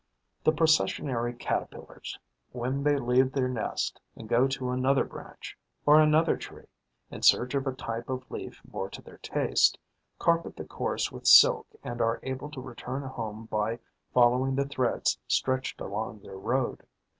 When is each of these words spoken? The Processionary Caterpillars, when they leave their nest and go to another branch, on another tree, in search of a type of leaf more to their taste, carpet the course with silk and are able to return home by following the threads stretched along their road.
The 0.43 0.51
Processionary 0.51 1.37
Caterpillars, 1.37 2.17
when 2.53 2.81
they 2.81 2.97
leave 2.97 3.33
their 3.33 3.47
nest 3.47 4.01
and 4.15 4.27
go 4.27 4.47
to 4.47 4.71
another 4.71 5.03
branch, 5.03 5.55
on 5.85 6.01
another 6.01 6.37
tree, 6.37 6.65
in 7.11 7.21
search 7.21 7.53
of 7.53 7.67
a 7.67 7.71
type 7.73 8.09
of 8.09 8.23
leaf 8.31 8.63
more 8.67 8.89
to 8.89 9.01
their 9.03 9.19
taste, 9.19 9.77
carpet 10.17 10.55
the 10.57 10.65
course 10.65 11.11
with 11.11 11.27
silk 11.27 11.67
and 11.83 12.01
are 12.01 12.19
able 12.23 12.49
to 12.49 12.61
return 12.61 13.03
home 13.03 13.45
by 13.45 13.77
following 14.11 14.55
the 14.55 14.65
threads 14.65 15.19
stretched 15.27 15.79
along 15.79 16.21
their 16.21 16.35
road. 16.35 16.81